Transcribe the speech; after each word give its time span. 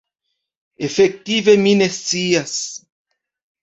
Efektive 0.87 1.57
mi 1.67 1.73
ne 1.83 1.89
scias. 2.01 2.59